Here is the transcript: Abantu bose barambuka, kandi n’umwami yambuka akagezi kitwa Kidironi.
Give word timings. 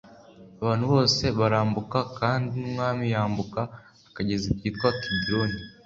Abantu 0.61 0.85
bose 0.93 1.23
barambuka, 1.39 1.99
kandi 2.19 2.51
n’umwami 2.59 3.05
yambuka 3.13 3.61
akagezi 4.07 4.47
kitwa 4.59 4.87
Kidironi. 5.01 5.57